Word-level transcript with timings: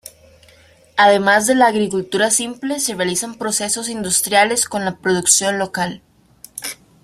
Además 0.97 1.45
de 1.45 1.53
la 1.53 1.67
agricultura 1.67 2.31
simple, 2.31 2.79
se 2.79 2.95
realizan 2.95 3.35
procesos 3.35 3.87
industriales 3.87 4.65
con 4.65 4.83
la 4.83 4.97
producción 4.97 5.59
local. 5.59 6.01